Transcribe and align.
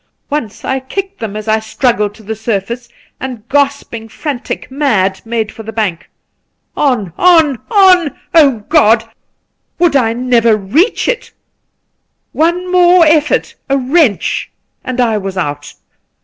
Once 0.31 0.65
I 0.65 0.79
kicked 0.79 1.19
them 1.19 1.35
as 1.35 1.47
I 1.47 1.59
struggled 1.59 2.15
to 2.15 2.23
the 2.23 2.35
surface, 2.35 2.89
and 3.19 3.47
gasping, 3.49 4.09
frantic, 4.09 4.71
mad, 4.71 5.21
made 5.25 5.51
for 5.51 5.61
the 5.61 5.71
bank. 5.71 6.09
On, 6.75 7.13
on, 7.19 7.59
on! 7.69 8.65
God! 8.67 9.07
would 9.77 9.95
I 9.95 10.13
never 10.13 10.57
reach 10.57 11.07
it 11.07 11.33
1 12.31 12.63
One 12.63 12.71
more 12.71 13.05
eflfort, 13.05 13.53
a 13.69 13.77
wrench, 13.77 14.49
and 14.83 14.99
I 14.99 15.19
was 15.19 15.37
Out. 15.37 15.75